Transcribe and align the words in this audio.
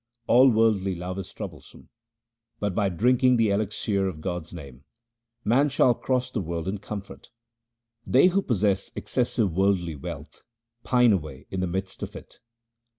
All 0.25 0.49
worldly 0.49 0.95
love 0.95 1.19
is 1.19 1.31
troublesome, 1.31 1.89
but, 2.59 2.73
by 2.73 2.89
drinking 2.89 3.37
the 3.37 3.51
elixir 3.51 4.07
of 4.07 4.19
God's 4.19 4.51
name, 4.51 4.83
man 5.45 5.69
shall 5.69 5.93
cross 5.93 6.31
the 6.31 6.41
world 6.41 6.67
in 6.67 6.79
comfort. 6.79 7.29
They 8.03 8.25
who 8.25 8.41
possess 8.41 8.91
excessive 8.95 9.55
worldly 9.55 9.95
wealth 9.95 10.41
pine 10.83 11.13
away 11.13 11.45
in 11.51 11.59
the 11.59 11.67
midst 11.67 12.01
of 12.01 12.15
it. 12.15 12.39